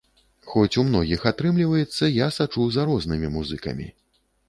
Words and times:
Хоць 0.53 0.77
у 0.83 0.85
многіх 0.87 1.27
атрымліваецца, 1.33 2.11
я 2.25 2.33
сачу 2.41 2.67
за 2.79 2.89
рознымі 2.91 3.27
музыкамі. 3.41 3.93